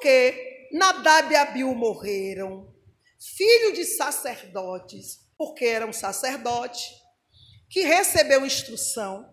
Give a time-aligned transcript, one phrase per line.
[0.00, 2.72] Porque Nadab e Abiú morreram,
[3.36, 6.90] filho de sacerdotes, porque era um sacerdote,
[7.68, 9.28] que recebeu instrução,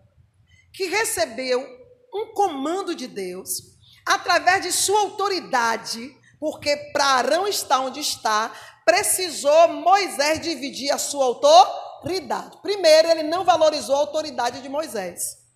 [0.74, 1.66] que recebeu
[2.12, 3.62] um comando de Deus,
[4.04, 8.54] através de sua autoridade, porque para Arão estar onde está,
[8.84, 12.60] precisou Moisés dividir a sua autoridade.
[12.60, 15.47] Primeiro, ele não valorizou a autoridade de Moisés.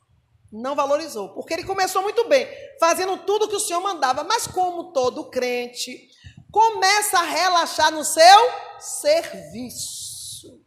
[0.52, 2.46] Não valorizou, porque ele começou muito bem,
[2.78, 6.10] fazendo tudo que o Senhor mandava, mas como todo crente,
[6.50, 10.60] começa a relaxar no seu serviço.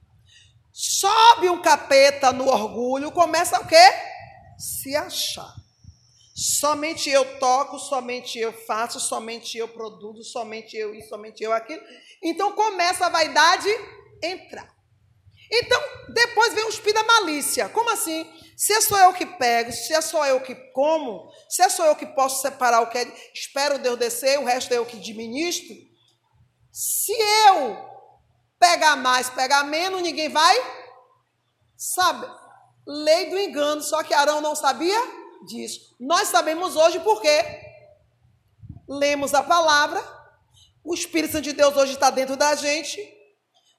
[0.73, 3.93] Sobe um capeta no orgulho, começa o quê?
[4.57, 5.53] Se achar.
[6.35, 11.81] Somente eu toco, somente eu faço, somente eu produzo, somente eu isso, somente eu aquilo.
[12.21, 13.69] Então começa a vaidade
[14.21, 14.74] entrar.
[15.51, 17.69] Então, depois vem o espírito da malícia.
[17.69, 18.29] Como assim?
[18.57, 21.85] Se é só eu que pego, se é só eu que como, se é só
[21.85, 24.97] eu que posso separar o que é, espero Deus descer, o resto é eu que
[24.97, 25.75] administro.
[26.71, 27.11] Se
[27.47, 27.77] eu
[28.57, 30.85] pegar mais, pegar menos, ninguém vai
[31.77, 32.27] sabe.
[32.87, 34.99] Lei do engano, só que Arão não sabia
[35.45, 35.95] disso.
[35.99, 37.29] Nós sabemos hoje porque
[38.87, 40.03] lemos a palavra,
[40.83, 43.01] o Espírito Santo de Deus hoje está dentro da gente,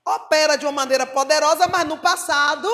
[0.06, 2.68] opera de uma maneira poderosa, mas no passado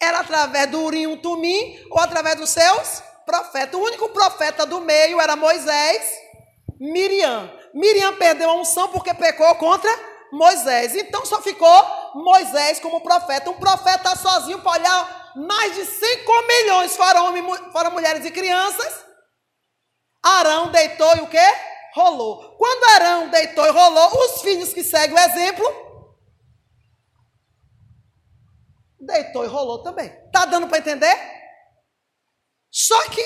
[0.00, 3.80] era através do Urim Tumim ou através dos seus profetas.
[3.80, 6.02] O único profeta do meio era Moisés,
[6.78, 7.50] Miriam.
[7.72, 9.90] Miriam perdeu a unção porque pecou contra
[10.32, 10.96] Moisés.
[10.96, 13.50] Então só ficou Moisés como profeta.
[13.50, 19.04] Um profeta sozinho para olhar mais de 5 milhões, fora, homem, fora mulheres e crianças.
[20.22, 21.71] Arão deitou e o quê?
[21.94, 22.56] Rolou.
[22.56, 25.66] Quando Arão deitou e rolou, os filhos que seguem o exemplo,
[28.98, 30.10] deitou e rolou também.
[30.32, 31.14] Tá dando para entender?
[32.70, 33.22] Só que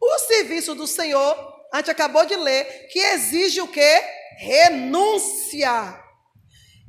[0.00, 1.36] o serviço do Senhor,
[1.72, 4.02] a gente acabou de ler, que exige o quê?
[4.38, 6.02] Renúncia.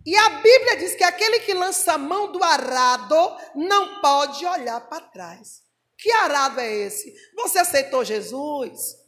[0.05, 4.79] E a Bíblia diz que aquele que lança a mão do arado não pode olhar
[4.87, 5.61] para trás.
[5.97, 7.13] Que arado é esse?
[7.35, 9.06] Você aceitou Jesus?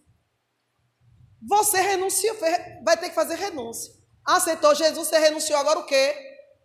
[1.47, 2.35] Você renunciou,
[2.83, 3.93] vai ter que fazer renúncia.
[4.25, 6.15] Aceitou Jesus, você renunciou agora o quê?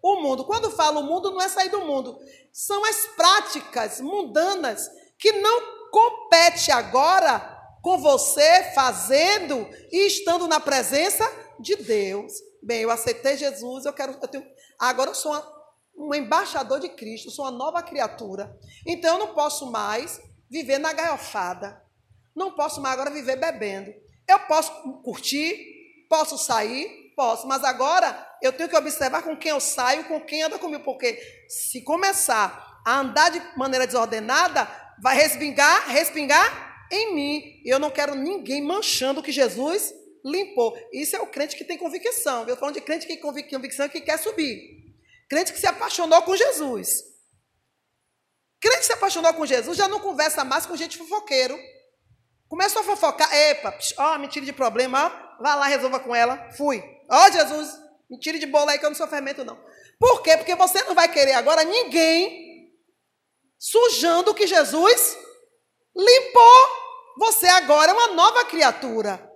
[0.02, 0.44] O mundo.
[0.44, 2.18] Quando falo o mundo, não é sair do mundo.
[2.52, 7.52] São as práticas mundanas que não compete agora
[7.82, 11.24] com você fazendo e estando na presença
[11.60, 12.32] de Deus.
[12.62, 14.12] Bem, eu aceitei Jesus, eu quero.
[14.20, 14.46] Eu tenho,
[14.78, 15.54] agora eu sou uma,
[15.96, 18.58] um embaixador de Cristo, sou uma nova criatura.
[18.86, 20.20] Então eu não posso mais
[20.50, 21.82] viver na gaiofada.
[22.34, 24.03] Não posso mais agora viver bebendo.
[24.28, 29.60] Eu posso curtir, posso sair, posso, mas agora eu tenho que observar com quem eu
[29.60, 31.18] saio, com quem anda comigo, porque
[31.48, 34.68] se começar a andar de maneira desordenada,
[35.00, 37.62] vai respingar, respingar em mim.
[37.64, 39.92] Eu não quero ninguém manchando o que Jesus
[40.24, 40.76] limpou.
[40.92, 42.46] Isso é o crente que tem convicção.
[42.48, 44.84] Eu falando de crente que tem convicção que quer subir.
[45.28, 46.88] Crente que se apaixonou com Jesus.
[48.60, 51.58] Crente que se apaixonou com Jesus já não conversa mais com gente fofoqueiro.
[52.54, 53.34] Começou a fofocar.
[53.34, 55.42] Epa, ó, me tire de problema, ó.
[55.42, 56.52] Vá lá, resolva com ela.
[56.52, 56.80] Fui.
[57.10, 57.76] Ó, Jesus,
[58.08, 59.60] me tire de bola aí que eu não sou fermento, não.
[59.98, 60.36] Por quê?
[60.36, 62.72] Porque você não vai querer agora ninguém
[63.58, 65.18] sujando o que Jesus
[65.96, 66.68] limpou.
[67.18, 69.28] Você agora é uma nova criatura.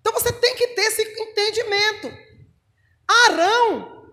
[0.00, 2.10] Então você tem que ter esse entendimento.
[3.26, 4.08] Arão,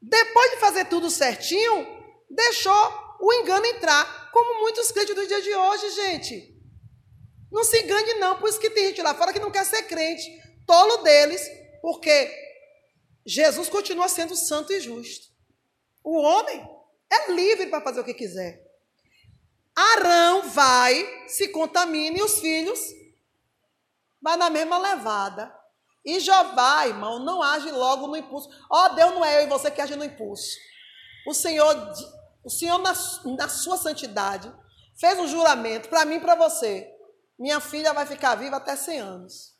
[0.00, 1.86] depois de fazer tudo certinho,
[2.30, 6.57] deixou o engano entrar, como muitos crentes do dia de hoje, gente.
[7.50, 9.82] Não se engane, não, por isso que tem gente lá fora que não quer ser
[9.84, 10.30] crente.
[10.66, 11.42] Tolo deles,
[11.80, 12.30] porque
[13.24, 15.28] Jesus continua sendo santo e justo.
[16.04, 16.66] O homem
[17.10, 18.66] é livre para fazer o que quiser.
[19.74, 22.80] Arão vai, se contamina e os filhos
[24.20, 25.54] vai na mesma levada.
[26.04, 28.48] E Jeová, irmão, não age logo no impulso.
[28.70, 30.56] Ó, oh, Deus não é eu e você que age no impulso.
[31.26, 31.92] O Senhor,
[32.42, 32.94] o Senhor na,
[33.36, 34.52] na sua santidade,
[34.98, 36.90] fez um juramento para mim e para você.
[37.38, 39.54] Minha filha vai ficar viva até 100 anos.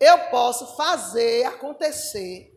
[0.00, 2.50] Eu posso fazer acontecer.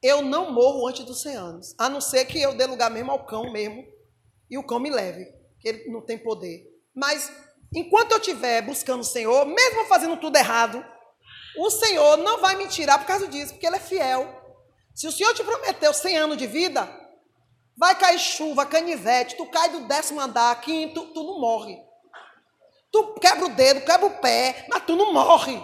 [0.00, 1.74] Eu não morro antes dos 100 anos.
[1.78, 3.84] A não ser que eu dê lugar mesmo ao cão mesmo.
[4.48, 5.26] E o cão me leve.
[5.60, 6.64] Que ele não tem poder.
[6.94, 7.30] Mas
[7.74, 10.82] Enquanto eu estiver buscando o Senhor, mesmo fazendo tudo errado,
[11.58, 14.26] o Senhor não vai me tirar por causa disso, porque Ele é fiel.
[14.94, 16.88] Se o Senhor te prometeu 100 anos de vida,
[17.76, 21.76] vai cair chuva, canivete, tu cai do décimo andar, quinto, tu não morre.
[22.90, 25.58] Tu quebra o dedo, quebra o pé, mas tu não morre.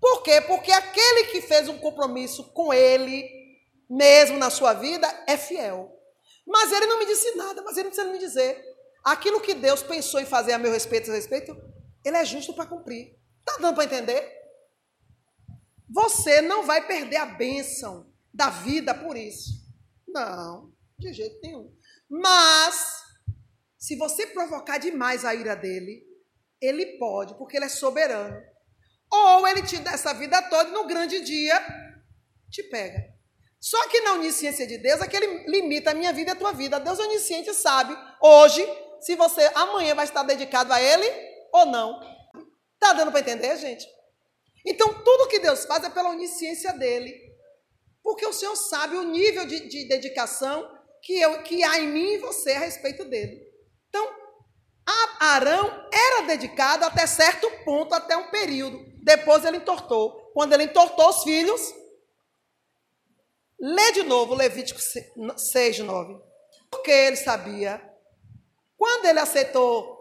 [0.00, 0.40] Por quê?
[0.42, 3.28] Porque aquele que fez um compromisso com Ele,
[3.88, 5.90] mesmo na sua vida, é fiel.
[6.46, 8.62] Mas Ele não me disse nada, mas Ele não precisa me dizer.
[9.02, 11.56] Aquilo que Deus pensou em fazer a meu respeito, a respeito,
[12.04, 13.16] Ele é justo para cumprir.
[13.44, 14.30] Tá dando para entender?
[15.90, 19.50] Você não vai perder a bênção da vida por isso.
[20.08, 21.72] Não, de jeito nenhum.
[22.08, 23.02] Mas,
[23.78, 26.02] se você provocar demais a ira dele,
[26.64, 28.40] ele pode, porque ele é soberano.
[29.10, 31.60] Ou ele te dá essa vida toda e no grande dia
[32.50, 33.14] te pega.
[33.60, 36.36] Só que na onisciência de Deus é que ele limita a minha vida e a
[36.36, 36.78] tua vida.
[36.78, 38.66] Deus onisciente sabe hoje
[39.00, 41.06] se você amanhã vai estar dedicado a ele
[41.52, 42.00] ou não.
[42.78, 43.86] Tá dando para entender, gente?
[44.66, 47.14] Então, tudo que Deus faz é pela onisciência dele.
[48.02, 50.70] Porque o Senhor sabe o nível de, de dedicação
[51.02, 53.40] que, eu, que há em mim e você a respeito dele.
[54.84, 58.84] Então, Arão era dedicado até certo ponto, até um período.
[59.02, 60.30] Depois ele entortou.
[60.34, 61.74] Quando ele entortou os filhos,
[63.58, 66.20] lê de novo Levítico 6, 9.
[66.70, 67.80] Porque ele sabia.
[68.76, 69.98] Quando ele aceitou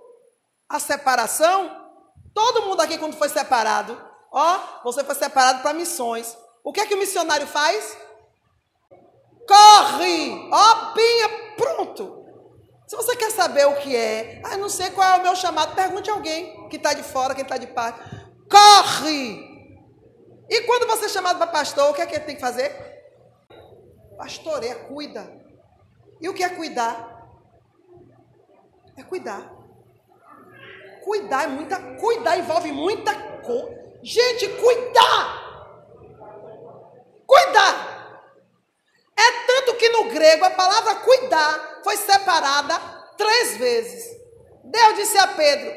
[0.68, 1.89] a separação,
[2.33, 4.00] todo mundo aqui, quando foi separado,
[4.31, 6.38] ó, você foi separado para missões.
[6.63, 7.97] O que é que o missionário faz?
[9.47, 10.50] Corre!
[10.51, 12.22] Ó, pinha, pronto.
[12.93, 15.73] Se você quer saber o que é, ah, não sei qual é o meu chamado,
[15.73, 17.99] pergunte a alguém que está de fora, quem está de parte.
[18.47, 19.79] Corre!
[20.47, 22.71] E quando você é chamado para pastor, o que é que ele tem que fazer?
[24.15, 25.27] Pastoreia, cuida.
[26.21, 27.31] E o que é cuidar?
[28.95, 29.51] É cuidar.
[31.03, 31.79] Cuidar é muita.
[31.99, 33.11] Cuidar envolve muita
[33.41, 33.75] coisa.
[34.03, 35.75] Gente, cuidar!
[37.25, 37.92] Cuidar.
[39.83, 42.80] Que no grego a palavra cuidar foi separada
[43.18, 44.18] três vezes.
[44.63, 45.74] Deus disse a Pedro: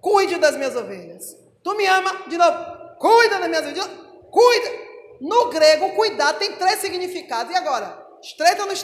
[0.00, 1.24] Cuide das minhas ovelhas.
[1.62, 2.26] Tu me ama?
[2.26, 2.98] De novo.
[2.98, 3.88] Cuida das minhas ovelhas.
[4.32, 4.68] Cuida.
[5.20, 7.52] No grego, cuidar tem três significados.
[7.52, 8.04] E agora?
[8.20, 8.74] Estreito ou não?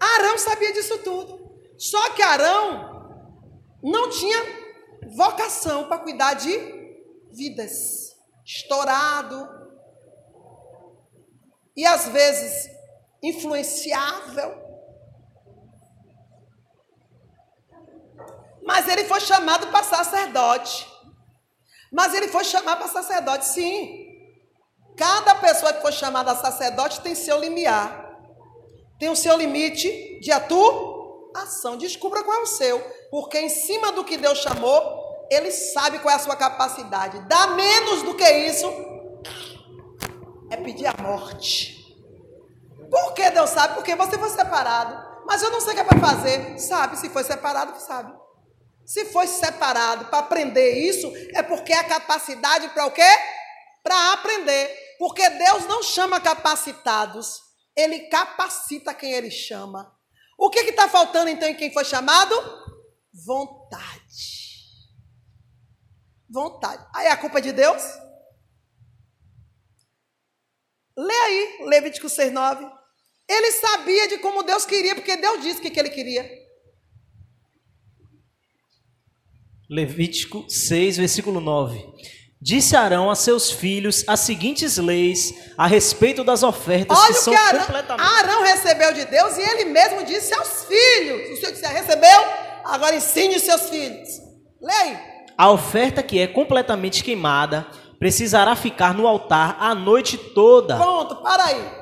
[0.00, 1.60] Arão sabia disso tudo.
[1.76, 3.20] Só que Arão
[3.82, 4.42] não tinha
[5.14, 6.58] vocação para cuidar de
[7.30, 8.16] vidas.
[8.46, 9.46] Estourado,
[11.76, 12.79] e às vezes
[13.22, 14.70] influenciável.
[18.62, 20.86] Mas ele foi chamado para sacerdote.
[21.92, 24.06] Mas ele foi chamado para sacerdote, sim.
[24.96, 28.08] Cada pessoa que foi chamada a sacerdote tem seu limiar.
[28.98, 31.76] Tem o seu limite de atuação.
[31.76, 32.78] Descubra qual é o seu.
[33.10, 37.20] Porque em cima do que Deus chamou, ele sabe qual é a sua capacidade.
[37.28, 38.66] Dá menos do que isso,
[40.50, 41.79] é pedir a morte.
[43.20, 43.74] Por que Deus sabe?
[43.74, 45.26] Porque você foi separado.
[45.26, 46.58] Mas eu não sei o que é para fazer.
[46.58, 48.18] Sabe, se foi separado, sabe.
[48.86, 53.06] Se foi separado para aprender isso, é porque é capacidade para o quê?
[53.82, 54.74] Para aprender.
[54.98, 57.42] Porque Deus não chama capacitados,
[57.76, 59.94] Ele capacita quem Ele chama.
[60.38, 62.34] O que está faltando então em quem foi chamado?
[63.26, 64.48] Vontade.
[66.28, 66.86] Vontade.
[66.94, 67.82] Aí a culpa é de Deus?
[70.96, 72.79] Lê aí, Levítico 6,9.
[73.30, 76.28] Ele sabia de como Deus queria, porque Deus disse o que, que ele queria.
[79.70, 81.80] Levítico 6, versículo 9.
[82.42, 87.32] Disse Arão a seus filhos as seguintes leis a respeito das ofertas Olha que são
[87.32, 88.08] que Arão, completamente.
[88.18, 91.30] Arão recebeu de Deus e ele mesmo disse aos filhos.
[91.30, 92.20] O Senhor disse, recebeu?
[92.64, 94.08] Agora ensine os seus filhos.
[94.60, 95.00] Leia.
[95.38, 97.64] A oferta que é completamente queimada
[98.00, 100.76] precisará ficar no altar a noite toda.
[100.76, 101.79] Pronto, para aí.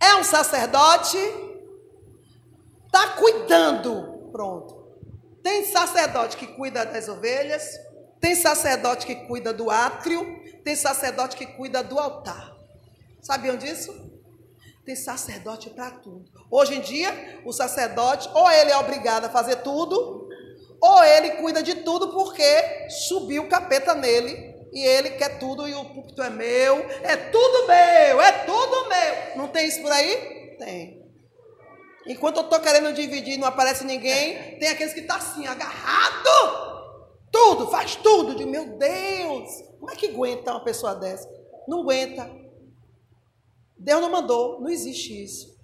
[0.00, 1.18] É um sacerdote,
[2.86, 4.30] está cuidando.
[4.30, 4.78] Pronto.
[5.42, 7.78] Tem sacerdote que cuida das ovelhas,
[8.20, 12.56] tem sacerdote que cuida do átrio, tem sacerdote que cuida do altar.
[13.20, 13.92] Sabiam disso?
[14.84, 16.24] Tem sacerdote para tudo.
[16.50, 20.28] Hoje em dia, o sacerdote, ou ele é obrigado a fazer tudo,
[20.80, 25.74] ou ele cuida de tudo porque subiu o capeta nele e ele quer tudo e
[25.74, 29.36] o púlpito é meu, é tudo meu, é tudo meu.
[29.36, 30.56] Não tem isso por aí?
[30.58, 30.98] Tem.
[32.06, 35.46] Enquanto eu estou querendo dividir e não aparece ninguém, tem aqueles que estão tá assim,
[35.46, 37.28] agarrado.
[37.30, 38.34] Tudo, faz tudo.
[38.34, 41.28] De meu Deus, como é que aguenta uma pessoa dessa?
[41.66, 42.30] Não aguenta.
[43.76, 45.56] Deus não mandou, não existe isso.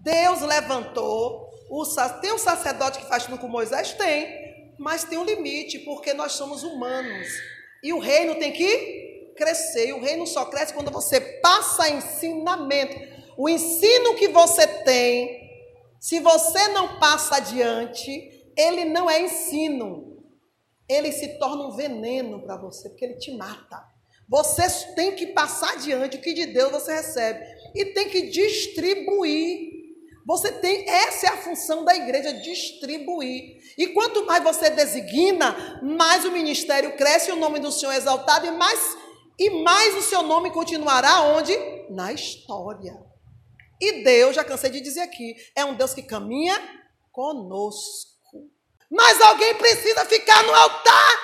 [0.00, 1.84] Deus levantou, o,
[2.20, 3.92] tem um sacerdote que faz tudo com Moisés?
[3.94, 7.28] Tem, mas tem um limite, porque nós somos humanos.
[7.86, 9.90] E o reino tem que crescer.
[9.90, 12.96] E o reino só cresce quando você passa ensinamento.
[13.38, 15.48] O ensino que você tem,
[16.00, 18.10] se você não passa adiante,
[18.58, 20.20] ele não é ensino.
[20.88, 23.84] Ele se torna um veneno para você, porque ele te mata.
[24.28, 24.64] Você
[24.96, 27.46] tem que passar adiante o que de Deus você recebe.
[27.72, 29.75] E tem que distribuir.
[30.26, 33.58] Você tem, essa é a função da igreja, distribuir.
[33.78, 38.44] E quanto mais você designa, mais o ministério cresce, o nome do Senhor é exaltado
[38.44, 38.96] e mais
[39.38, 41.54] e mais o seu nome continuará onde?
[41.90, 42.96] Na história.
[43.80, 46.58] E Deus, já cansei de dizer aqui, é um Deus que caminha
[47.12, 48.16] conosco.
[48.90, 51.16] Mas alguém precisa ficar no altar.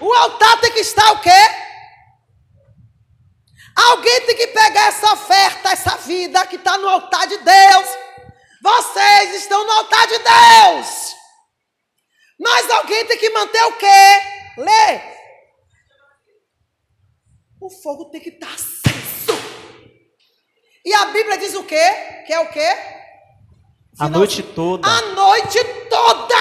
[0.00, 1.67] O altar tem que estar o quê?
[3.86, 7.88] Alguém tem que pegar essa oferta, essa vida que está no altar de Deus.
[8.60, 11.16] Vocês estão no altar de Deus.
[12.40, 14.22] Mas alguém tem que manter o quê?
[14.56, 15.00] Lê.
[17.60, 19.38] O fogo tem que estar aceso.
[20.84, 22.24] E a Bíblia diz o quê?
[22.26, 22.76] Que é o quê?
[23.98, 24.88] A noite toda.
[24.88, 26.34] A noite toda.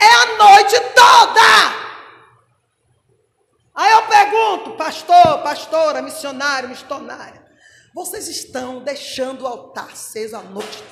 [0.00, 1.89] É a noite toda.
[3.74, 7.44] Aí eu pergunto, pastor, pastora, missionário, missionária,
[7.94, 10.82] vocês estão deixando o altar aceso a noite?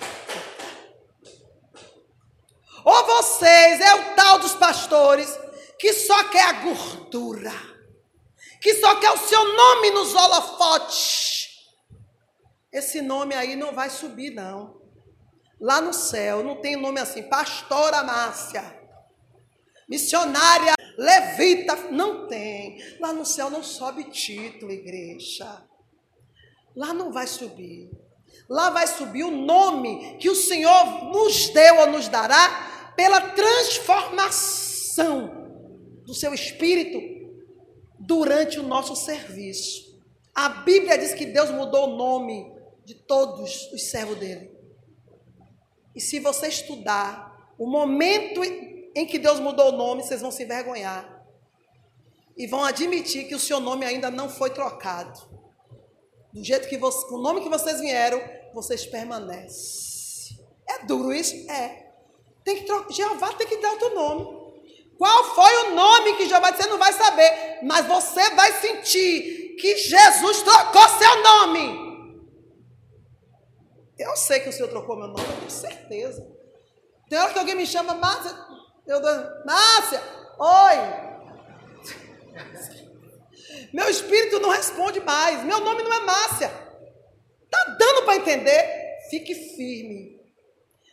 [2.84, 5.38] Ou vocês é o tal dos pastores
[5.78, 7.52] que só quer a gordura,
[8.60, 11.48] que só quer o seu nome nos holofotes?
[12.72, 14.80] Esse nome aí não vai subir, não.
[15.60, 18.62] Lá no céu não tem nome assim, pastora Márcia,
[19.88, 22.82] missionária levita, não tem.
[22.98, 25.62] Lá no céu não sobe título, igreja.
[26.74, 27.88] Lá não vai subir.
[28.48, 35.46] Lá vai subir o nome que o Senhor nos deu ou nos dará pela transformação
[36.04, 37.00] do seu espírito
[37.98, 39.86] durante o nosso serviço.
[40.34, 42.50] A Bíblia diz que Deus mudou o nome
[42.84, 44.50] de todos os servos dele.
[45.94, 47.28] E se você estudar
[47.58, 48.42] o momento
[48.98, 51.24] em que Deus mudou o nome, vocês vão se envergonhar.
[52.36, 55.20] E vão admitir que o seu nome ainda não foi trocado.
[56.32, 58.20] Do jeito que você, com o nome que vocês vieram,
[58.52, 60.36] vocês permanecem.
[60.68, 61.34] É duro isso?
[61.48, 61.92] É.
[62.44, 62.92] Tem que trocar.
[62.92, 64.38] Jeová tem que dar outro nome.
[64.98, 66.64] Qual foi o nome que Jeová disse?
[66.64, 71.88] Você não vai saber, mas você vai sentir que Jesus trocou seu nome.
[73.96, 76.26] Eu sei que o Senhor trocou meu nome, eu tenho certeza.
[77.08, 78.57] Tem hora que alguém me chama, Márcia,
[78.88, 79.00] eu
[79.44, 80.02] Márcia,
[80.38, 81.08] oi.
[83.72, 85.44] Meu espírito não responde mais.
[85.44, 86.48] Meu nome não é Márcia.
[87.50, 88.98] Tá dando para entender?
[89.10, 90.18] Fique firme.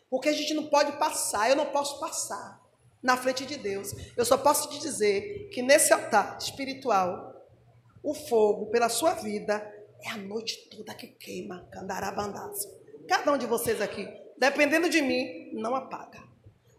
[0.10, 2.62] Porque a gente não pode passar, eu não posso passar
[3.02, 3.94] na frente de Deus.
[4.16, 7.34] Eu só posso te dizer que nesse altar espiritual,
[8.04, 9.74] o fogo pela sua vida
[10.04, 12.70] é a noite toda que queima, candarabandasa.
[13.08, 16.35] Cada um de vocês aqui, dependendo de mim, não apaga.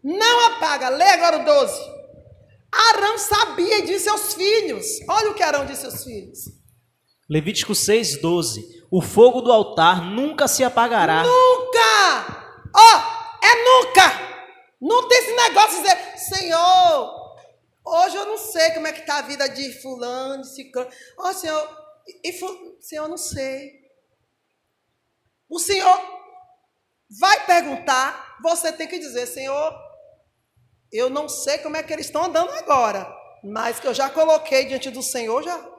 [0.07, 0.87] Não apaga.
[0.87, 1.97] Lê agora o 12.
[2.71, 4.85] Arão sabia e disse aos filhos.
[5.09, 6.45] Olha o que Arão disse aos filhos.
[7.29, 8.85] Levítico 6, 12.
[8.89, 11.23] O fogo do altar nunca se apagará.
[11.23, 12.69] Nunca!
[12.73, 14.27] Ó, oh, é nunca!
[14.79, 17.35] Não tem esse negócio de dizer, Senhor,
[17.83, 20.89] hoje eu não sei como é que está a vida de fulano, de ciclano.
[21.17, 22.33] Ó, oh, Senhor, e, e,
[22.79, 23.73] Senhor, eu não sei.
[25.49, 25.99] O Senhor
[27.19, 29.86] vai perguntar, você tem que dizer, Senhor,
[30.91, 33.07] eu não sei como é que eles estão andando agora,
[33.43, 35.77] mas que eu já coloquei diante do Senhor, já.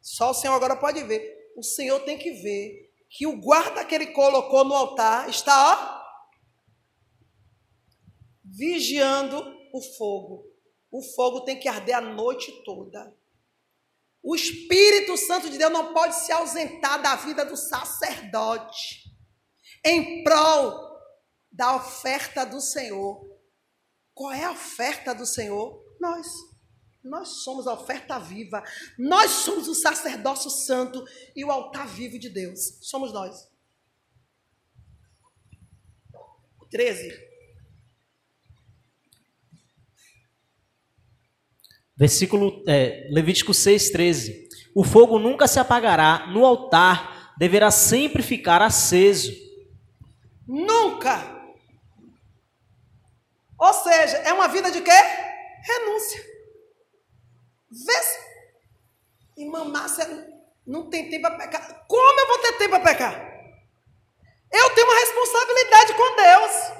[0.00, 1.52] Só o Senhor agora pode ver.
[1.56, 5.96] O Senhor tem que ver que o guarda que ele colocou no altar está, ó,
[8.44, 9.38] vigiando
[9.72, 10.44] o fogo.
[10.90, 13.14] O fogo tem que arder a noite toda.
[14.22, 19.04] O Espírito Santo de Deus não pode se ausentar da vida do sacerdote
[19.84, 20.98] em prol
[21.50, 23.35] da oferta do Senhor.
[24.16, 25.78] Qual é a oferta do Senhor?
[26.00, 26.26] Nós.
[27.04, 28.64] Nós somos a oferta viva.
[28.98, 31.04] Nós somos o sacerdócio santo
[31.36, 32.78] e o altar vivo de Deus.
[32.80, 33.46] Somos nós.
[36.70, 37.12] 13.
[41.94, 44.48] Versículo é, Levítico 6, 13.
[44.74, 49.30] O fogo nunca se apagará, no altar deverá sempre ficar aceso.
[50.48, 51.35] Nunca!
[53.58, 54.90] Ou seja, é uma vida de quê?
[55.62, 56.22] Renúncia.
[57.70, 58.26] Vê se.
[59.36, 60.06] Irmã Márcia
[60.66, 61.86] não tem tempo para pecar.
[61.86, 63.36] Como eu vou ter tempo para pecar?
[64.52, 66.76] Eu tenho uma responsabilidade com Deus.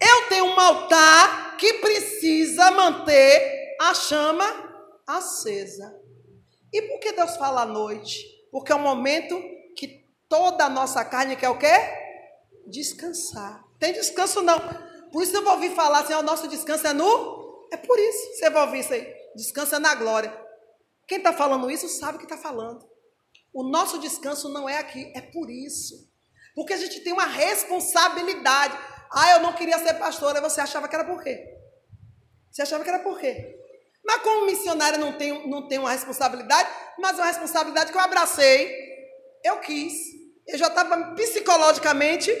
[0.00, 4.46] Eu tenho um altar que precisa manter a chama
[5.06, 5.94] acesa.
[6.72, 8.24] E por que Deus fala à noite?
[8.50, 9.38] Porque é um momento
[9.76, 11.74] que toda a nossa carne quer o quê?
[12.66, 13.64] Descansar.
[13.78, 14.58] Tem descanso não.
[15.12, 17.68] Por isso eu vou ouvir falar assim, o nosso descanso é nu.
[17.72, 19.06] É por isso você vai ouvir isso aí.
[19.34, 20.36] Descanso é na glória.
[21.06, 22.88] Quem está falando isso sabe o que está falando.
[23.52, 26.08] O nosso descanso não é aqui, é por isso.
[26.54, 28.76] Porque a gente tem uma responsabilidade.
[29.12, 30.40] Ah, eu não queria ser pastora.
[30.40, 31.44] Você achava que era por quê?
[32.50, 33.56] Você achava que era por quê?
[34.04, 38.72] Mas como missionária não tem, não tem uma responsabilidade, mas uma responsabilidade que eu abracei,
[39.44, 39.94] eu quis.
[40.46, 42.32] Eu já estava psicologicamente,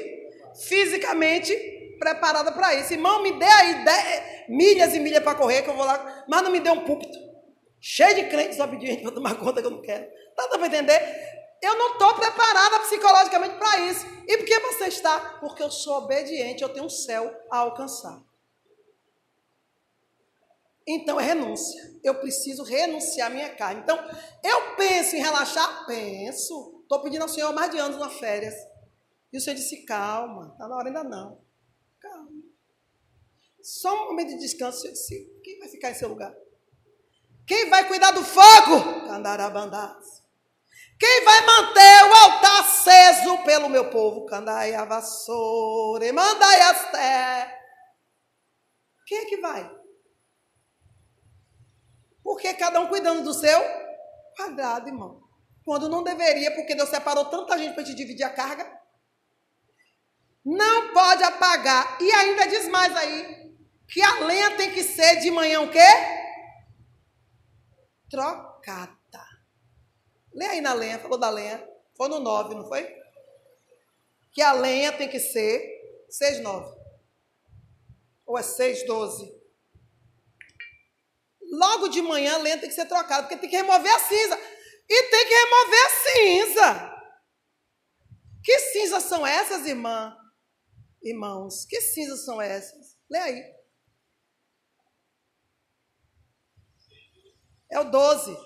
[0.66, 2.94] fisicamente preparada para isso.
[2.94, 6.24] Irmão, me dê aí dez, milhas e milhas para correr, que eu vou lá.
[6.26, 7.16] Mas não me dê um púlpito
[7.78, 10.06] cheio de crentes obedientes para tomar conta que eu não quero.
[10.34, 11.00] Tá dando para entender?
[11.62, 14.06] Eu não estou preparada psicologicamente para isso.
[14.26, 15.38] E por que você está?
[15.40, 18.18] Porque eu sou obediente, eu tenho um céu a alcançar.
[20.88, 21.80] Então é renúncia.
[22.02, 23.82] Eu preciso renunciar à minha carne.
[23.82, 23.96] Então,
[24.42, 25.86] eu penso em relaxar?
[25.86, 26.80] Penso.
[26.82, 28.54] Estou pedindo ao Senhor mais de anos na férias.
[29.30, 31.49] E o Senhor disse: calma, está na hora ainda não.
[33.62, 34.86] Só um momento de descanso.
[35.42, 36.32] Quem vai ficar em seu lugar?
[37.46, 39.06] Quem vai cuidar do fogo?
[39.08, 40.20] Candarabandás.
[41.00, 44.26] Quem vai manter o altar aceso pelo meu povo?
[44.26, 47.58] Candai vassoura mandai asté.
[49.06, 49.80] Quem é que vai?
[52.22, 53.60] Porque cada um cuidando do seu
[54.36, 55.22] quadrado, irmão.
[55.64, 58.70] Quando não deveria, porque Deus separou tanta gente para te dividir a carga.
[60.44, 61.96] Não pode apagar.
[62.00, 63.39] E ainda diz mais aí,
[63.90, 65.78] que a lenha tem que ser de manhã o quê?
[68.08, 68.98] Trocada.
[70.32, 71.68] Lê aí na lenha, falou da lenha.
[71.96, 72.88] Foi no 9, não foi?
[74.32, 76.80] Que a lenha tem que ser 6, 9.
[78.26, 79.40] Ou é 6, 12.
[81.52, 84.38] Logo de manhã a lenha tem que ser trocada, porque tem que remover a cinza.
[84.88, 86.90] E tem que remover a cinza.
[88.42, 90.16] Que cinzas são essas, irmã?
[91.02, 92.96] Irmãos, que cinzas são essas?
[93.10, 93.59] Lê aí.
[97.70, 98.36] É o 12.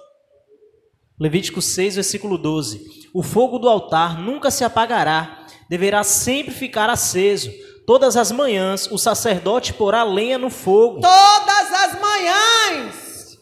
[1.19, 3.11] Levítico 6, versículo 12.
[3.15, 7.51] O fogo do altar nunca se apagará, deverá sempre ficar aceso.
[7.87, 11.01] Todas as manhãs o sacerdote porá lenha no fogo.
[11.01, 13.39] Todas as manhãs.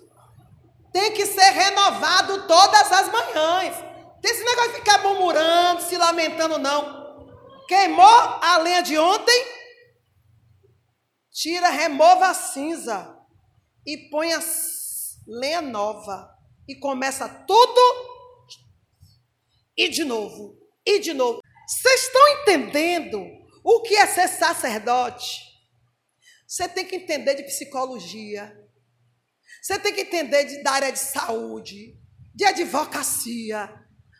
[0.93, 3.77] Tem que ser renovado todas as manhãs.
[4.21, 7.03] Tem esse negócio de ficar murmurando, se lamentando, não.
[7.67, 9.47] Queimou a lenha de ontem?
[11.33, 13.17] Tira, remova a cinza
[13.87, 14.41] e põe a
[15.27, 16.31] lenha nova.
[16.69, 17.81] E começa tudo
[19.77, 21.41] e de novo, e de novo.
[21.67, 23.25] Vocês estão entendendo
[23.65, 25.41] o que é ser sacerdote?
[26.47, 28.55] Você tem que entender de psicologia.
[29.63, 31.97] Você tem que entender de, da área de saúde,
[32.35, 33.73] de advocacia.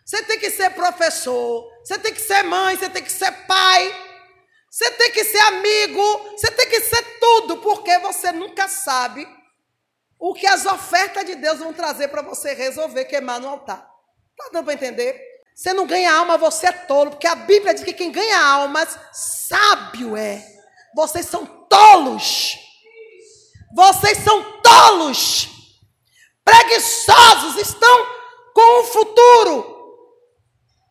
[0.05, 1.69] Você tem que ser professor.
[1.85, 2.77] Você tem que ser mãe.
[2.77, 3.95] Você tem que ser pai.
[4.71, 6.31] Você tem que ser amigo.
[6.31, 9.27] Você tem que ser tudo, porque você nunca sabe
[10.23, 13.91] o que as ofertas de Deus vão trazer para você resolver queimar no altar.
[14.31, 15.21] Está dando para entender?
[15.53, 18.97] Você não ganha alma, você é tolo, porque a Bíblia diz que quem ganha almas,
[19.13, 20.41] sábio é.
[20.95, 22.57] Vocês são tolos.
[23.75, 25.49] Vocês são tolos.
[26.45, 28.07] Preguiçosos, estão
[28.55, 29.73] com um futuro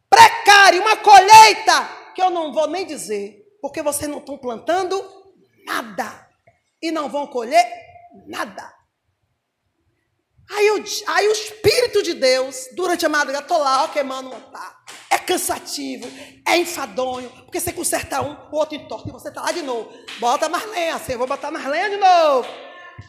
[0.09, 5.01] precário, uma colheita que eu não vou nem dizer, porque vocês não estão plantando
[5.65, 6.27] nada
[6.81, 7.65] e não vão colher
[8.27, 8.80] nada.
[10.53, 14.33] Aí, eu, aí o Espírito de Deus, durante a madrugada, estou lá, ó, queimando um
[14.33, 14.83] altar.
[15.09, 16.05] É cansativo,
[16.45, 19.89] é enfadonho, porque você conserta um, o outro entorta e você está lá de novo.
[20.19, 22.49] Bota mais lenha, assim, eu vou botar mais lenha de novo.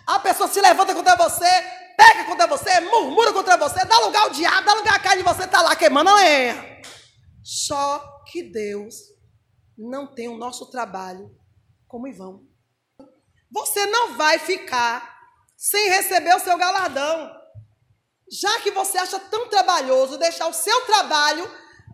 [0.06, 1.48] A pessoa se levanta contra você,
[1.96, 5.44] pega contra você, murmura contra você, dá lugar ao diabo, dá lugar à carne você
[5.44, 6.80] está lá queimando a lenha.
[7.42, 8.94] Só que Deus
[9.76, 11.28] não tem o nosso trabalho
[11.88, 12.46] como em vão.
[13.50, 15.11] Você não vai ficar
[15.62, 17.32] sem receber o seu galardão.
[18.28, 21.48] Já que você acha tão trabalhoso deixar o seu trabalho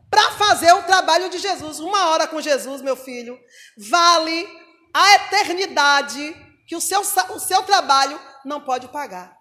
[0.08, 3.38] para fazer o trabalho de Jesus, uma hora com Jesus, meu filho,
[3.76, 4.48] vale
[4.94, 6.34] a eternidade
[6.66, 9.36] que o seu, o seu trabalho não pode pagar.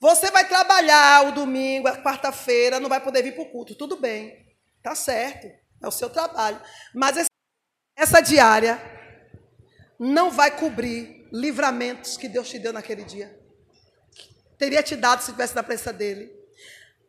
[0.00, 3.74] Você vai trabalhar o domingo, a quarta-feira, não vai poder vir para o culto.
[3.74, 5.48] Tudo bem, tá certo,
[5.82, 6.58] é o seu trabalho.
[6.94, 7.28] Mas
[7.94, 8.80] essa diária
[9.98, 13.34] não vai cobrir livramentos que Deus te deu naquele dia.
[14.58, 16.30] Teria te dado se estivesse na presença dele.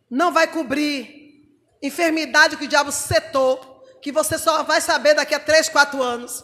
[0.09, 5.39] Não vai cobrir enfermidade que o diabo setou, que você só vai saber daqui a
[5.39, 6.43] três, quatro anos.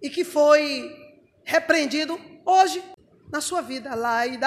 [0.00, 0.94] E que foi
[1.42, 2.82] repreendido hoje
[3.30, 3.94] na sua vida.
[3.94, 4.38] Lá e.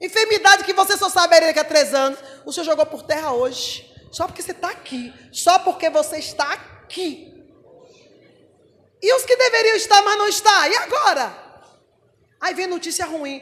[0.00, 2.18] Enfermidade que você só saberia daqui a três anos.
[2.44, 3.92] O Senhor jogou por terra hoje.
[4.10, 5.12] Só porque você está aqui.
[5.32, 7.35] Só porque você está aqui.
[9.06, 10.68] E os que deveriam estar, mas não está?
[10.68, 11.62] E agora?
[12.40, 13.40] Aí vem notícia ruim.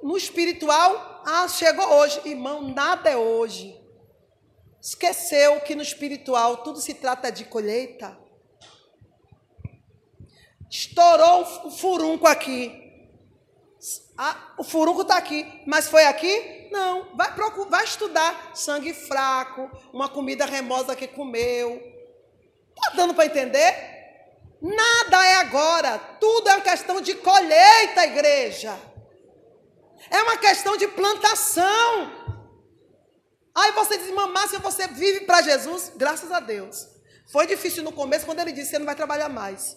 [0.00, 2.20] No espiritual, ah, chegou hoje.
[2.24, 3.76] Irmão, nada é hoje.
[4.80, 8.16] Esqueceu que no espiritual tudo se trata de colheita?
[10.70, 13.10] Estourou o furunco aqui.
[14.16, 16.68] Ah, o furunco está aqui, mas foi aqui?
[16.70, 17.16] Não.
[17.16, 21.98] Vai, procurar, vai estudar sangue fraco, uma comida remosa que comeu.
[22.80, 23.90] Está dando para entender?
[24.60, 25.98] Nada é agora.
[25.98, 28.78] Tudo é uma questão de colheita, igreja.
[30.10, 32.20] É uma questão de plantação.
[33.54, 36.88] Aí você diz, mamá, se você vive para Jesus, graças a Deus.
[37.30, 39.76] Foi difícil no começo quando ele disse, você não vai trabalhar mais.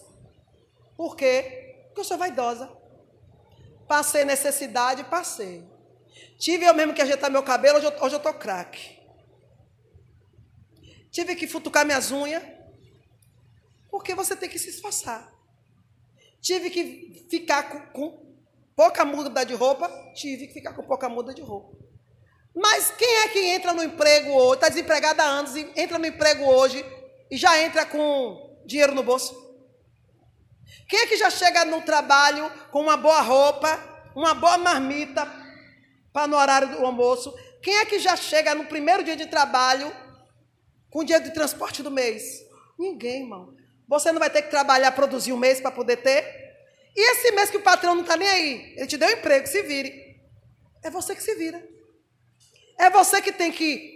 [0.96, 1.84] Por quê?
[1.86, 2.70] Porque eu sou vaidosa.
[3.86, 5.68] Passei necessidade, passei.
[6.38, 8.98] Tive eu mesmo que ajeitar meu cabelo, hoje eu, tô craque.
[11.10, 12.42] Tive que futucar minhas unhas,
[13.94, 15.32] porque você tem que se esforçar.
[16.40, 18.34] Tive que ficar com, com
[18.74, 21.78] pouca muda de roupa, tive que ficar com pouca muda de roupa.
[22.52, 26.44] Mas quem é que entra no emprego hoje, está desempregado há anos, entra no emprego
[26.44, 26.84] hoje
[27.30, 29.32] e já entra com dinheiro no bolso?
[30.88, 33.78] Quem é que já chega no trabalho com uma boa roupa,
[34.16, 35.24] uma boa marmita
[36.12, 37.32] para no horário do almoço?
[37.62, 39.94] Quem é que já chega no primeiro dia de trabalho
[40.90, 42.44] com o dinheiro de transporte do mês?
[42.76, 43.54] Ninguém, irmão.
[43.88, 46.44] Você não vai ter que trabalhar, produzir um mês para poder ter?
[46.96, 49.46] E esse mês que o patrão não está nem aí, ele te deu um emprego,
[49.46, 50.20] se vire.
[50.82, 51.62] É você que se vira.
[52.78, 53.94] É você que tem que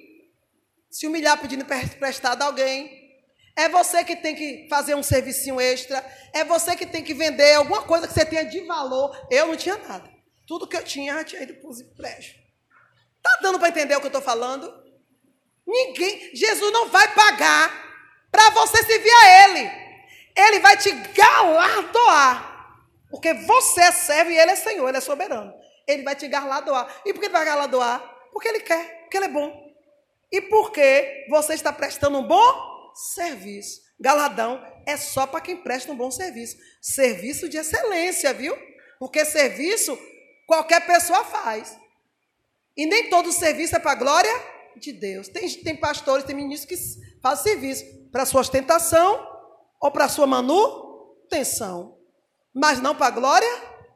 [0.90, 2.98] se humilhar pedindo emprestado a alguém.
[3.56, 6.04] É você que tem que fazer um serviço extra.
[6.32, 9.14] É você que tem que vender alguma coisa que você tenha de valor.
[9.30, 10.08] Eu não tinha nada.
[10.46, 12.40] Tudo que eu tinha já tinha ido para os empréstimos.
[13.16, 14.72] Está dando para entender o que eu estou falando?
[15.66, 16.34] Ninguém.
[16.34, 17.87] Jesus não vai pagar
[18.30, 19.70] para você servir a Ele.
[20.36, 22.46] Ele vai te galardoar.
[23.10, 25.52] Porque você é servo e Ele é Senhor, Ele é soberano.
[25.88, 27.00] Ele vai te galardoar.
[27.06, 27.98] E por que ele vai galardoar?
[28.30, 29.68] Porque ele quer, porque ele é bom.
[30.30, 33.80] E porque você está prestando um bom serviço.
[33.98, 36.58] Galadão é só para quem presta um bom serviço.
[36.82, 38.54] Serviço de excelência, viu?
[38.98, 39.98] Porque serviço
[40.46, 41.76] qualquer pessoa faz.
[42.76, 44.32] E nem todo serviço é para a glória
[44.76, 45.28] de Deus.
[45.28, 46.76] Tem, tem pastores, tem ministros que
[47.22, 49.26] fazem serviço para sua ostentação
[49.80, 51.98] ou para sua manutenção.
[52.54, 53.48] Mas não para a glória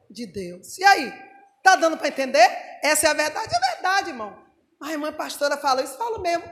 [0.09, 0.77] de Deus.
[0.77, 1.13] E aí?
[1.57, 2.45] Está dando para entender?
[2.83, 3.55] Essa é a verdade?
[3.55, 4.37] É verdade, irmão.
[4.81, 6.43] A irmã pastora fala isso, falo mesmo.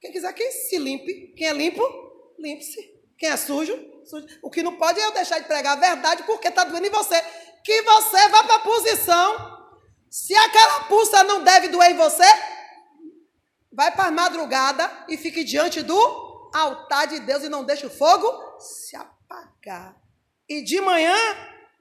[0.00, 1.34] Quem quiser que se limpe.
[1.36, 1.82] Quem é limpo,
[2.38, 2.98] limpe-se.
[3.18, 4.26] Quem é sujo, sujo.
[4.42, 6.90] O que não pode é eu deixar de pregar a verdade porque está doendo em
[6.90, 7.20] você.
[7.64, 9.58] Que você vá para a posição.
[10.08, 12.24] Se aquela pulsa não deve doer em você,
[13.78, 17.90] vai para a madrugada e fique diante do altar de Deus e não deixe o
[17.90, 18.26] fogo
[18.58, 19.94] se apagar.
[20.48, 21.14] E de manhã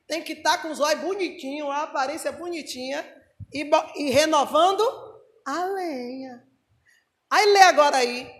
[0.07, 3.03] tem que estar tá com os olhos bonitinhos, a aparência bonitinha
[3.51, 4.83] e, e renovando
[5.43, 6.43] a lenha.
[7.31, 8.31] Aí lê agora aí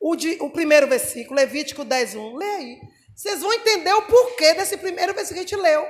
[0.00, 2.36] o, de, o primeiro versículo, Levítico 10, 1.
[2.36, 2.80] Lê aí.
[3.14, 5.86] Vocês vão entender o porquê desse primeiro versículo que a gente leu.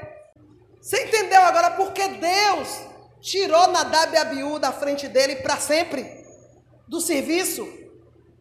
[0.83, 2.68] Você entendeu agora porque Deus
[3.20, 6.23] tirou Nadab e Abiú da frente dele para sempre
[6.88, 7.66] do serviço?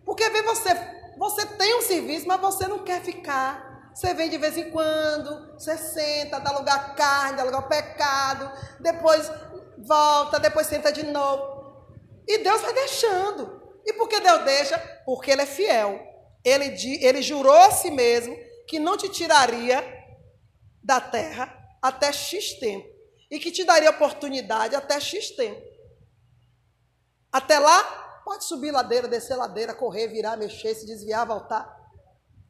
[0.06, 0.70] Porque vê você,
[1.18, 3.92] você tem um serviço, mas você não quer ficar.
[3.94, 7.70] Você vem de vez em quando, você senta, dá lugar à carne, dá lugar ao
[7.70, 9.32] pecado, depois
[9.78, 11.88] volta, depois senta de novo.
[12.28, 13.62] E Deus vai deixando.
[13.86, 14.78] E por que Deus deixa?
[15.06, 16.02] Porque Ele é fiel.
[16.44, 18.36] Ele, ele jurou a si mesmo
[18.68, 19.84] que não te tiraria
[20.84, 22.88] da terra até X tempo.
[23.30, 25.62] E que te daria oportunidade até X tempo.
[27.32, 31.74] Até lá, pode subir ladeira, descer ladeira, correr, virar, mexer, se desviar, voltar.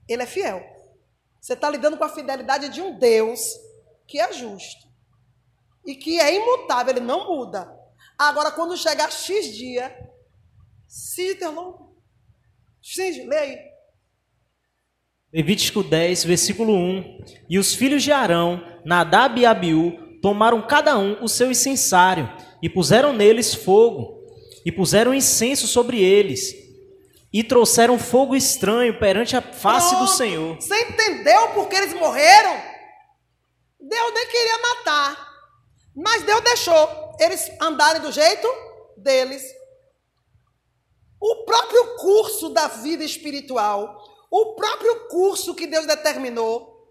[0.08, 0.62] Ele é fiel.
[1.40, 3.42] Você está lidando com a fidelidade de um Deus
[4.08, 4.88] que é justo
[5.86, 7.70] e que é imutável, ele não muda.
[8.18, 9.94] Agora, quando chegar X dia,
[10.88, 11.84] se interrompe.
[12.82, 13.58] Sim, lê aí.
[15.34, 17.26] Levítico 10, versículo 1.
[17.50, 22.30] E os filhos de Arão, Nadab e Abiú, tomaram cada um o seu incensário
[22.62, 24.13] e puseram neles fogo,
[24.66, 26.54] e puseram incenso sobre eles,
[27.32, 30.06] e trouxeram fogo estranho perante a face Pronto.
[30.06, 30.56] do Senhor.
[30.56, 32.62] Você entendeu por que eles morreram?
[33.80, 35.34] Deus nem queria matar,
[35.96, 38.48] mas Deus deixou eles andarem do jeito
[38.98, 39.44] deles.
[41.20, 46.88] O próprio curso da vida espiritual, o próprio curso que Deus determinou,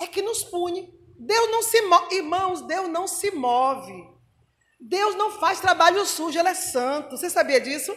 [0.00, 0.92] é que nos pune.
[1.18, 4.17] Deus não se move, irmãos, Deus não se move.
[4.80, 7.16] Deus não faz trabalho sujo, Ele é santo.
[7.16, 7.96] Você sabia disso?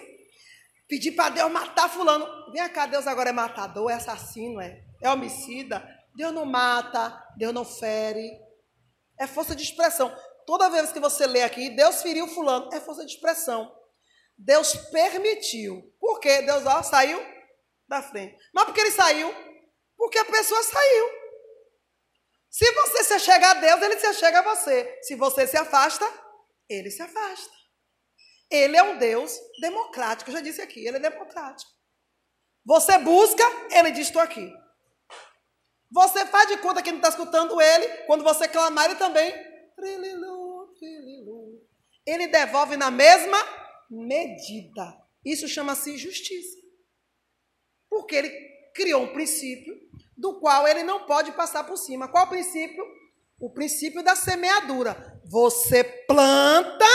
[0.88, 2.28] Pedir para Deus matar fulano.
[2.52, 5.88] Vem cá, Deus agora é matador, é assassino, é, é homicida.
[6.16, 8.30] Deus não mata, Deus não fere.
[9.18, 10.14] É força de expressão.
[10.46, 13.72] Toda vez que você lê aqui, Deus feriu fulano, é força de expressão.
[14.38, 15.82] Deus permitiu.
[16.00, 16.42] Por quê?
[16.42, 17.24] Deus ó, saiu
[17.88, 18.36] da frente.
[18.54, 19.34] Mas por que ele saiu?
[19.96, 21.10] Porque a pessoa saiu.
[22.50, 25.00] Se você se achega a Deus, ele se achega a você.
[25.04, 26.06] Se você se afasta,
[26.72, 27.54] ele se afasta.
[28.50, 30.30] Ele é um Deus democrático.
[30.30, 31.72] Eu já disse aqui, ele é democrático.
[32.66, 34.52] Você busca, ele diz: estou aqui.
[35.92, 37.88] Você faz de conta que não está escutando ele.
[38.06, 39.34] Quando você clamar, ele também.
[42.06, 43.38] Ele devolve na mesma
[43.90, 44.98] medida.
[45.24, 46.58] Isso chama-se justiça.
[47.90, 48.30] Porque ele
[48.74, 49.76] criou um princípio
[50.18, 52.08] do qual ele não pode passar por cima.
[52.08, 52.84] Qual princípio?
[53.42, 55.20] O princípio da semeadura.
[55.26, 56.86] Você planta,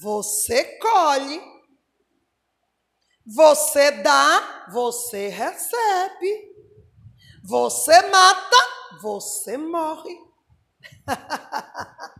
[0.00, 1.40] você colhe.
[3.26, 6.52] Você dá, você recebe.
[7.44, 8.56] Você mata,
[9.00, 10.16] você morre.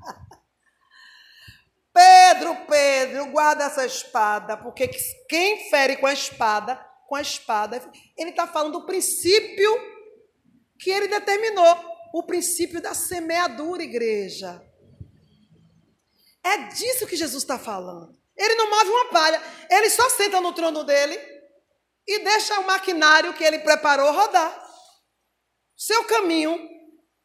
[1.93, 4.89] Pedro, Pedro, guarda essa espada, porque
[5.29, 7.83] quem fere com a espada, com a espada,
[8.17, 9.71] ele está falando do princípio
[10.79, 14.63] que ele determinou, o princípio da semeadura, igreja.
[16.45, 18.15] É disso que Jesus está falando.
[18.37, 21.19] Ele não move uma palha, ele só senta no trono dele
[22.07, 24.61] e deixa o maquinário que ele preparou rodar.
[25.77, 26.59] Seu caminho,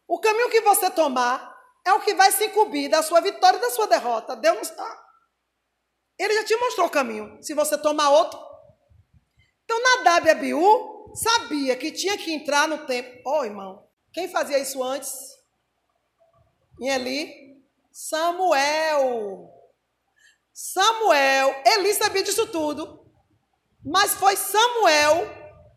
[0.07, 3.61] o caminho que você tomar, é o que vai se incubir da sua vitória e
[3.61, 4.35] da sua derrota.
[4.35, 5.05] Deus não está.
[6.19, 7.41] Ele já te mostrou o caminho.
[7.41, 8.39] Se você tomar outro.
[9.63, 13.21] Então, Nadab e Abiú sabia que tinha que entrar no tempo.
[13.25, 13.86] Ó, oh, irmão,
[14.17, 15.37] quem fazia isso antes?
[16.81, 17.63] Em Eli?
[17.91, 19.47] Samuel.
[20.51, 21.61] Samuel.
[21.63, 23.05] Eli sabia disso tudo.
[23.85, 25.23] Mas foi Samuel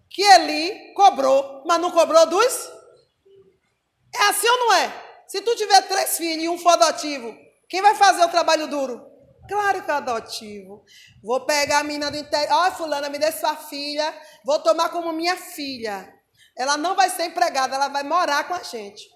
[0.09, 2.71] que Eli cobrou, mas não cobrou dos?
[4.15, 5.25] É assim ou não é?
[5.29, 7.37] Se tu tiver três filhos e um for adotivo,
[7.69, 9.07] quem vai fazer o trabalho duro?
[9.47, 10.83] Claro que é adotivo.
[11.23, 12.69] Vou pegar a menina do interior.
[12.69, 14.19] Oh, fulana, me dê sua filha.
[14.47, 16.20] Vou tomar como minha filha.
[16.57, 19.09] Ela não vai ser empregada, ela vai morar com a gente.